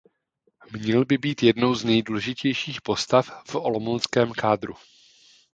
[0.71, 4.73] Měl by být jednou z důležitých postav v olomouckém kádru.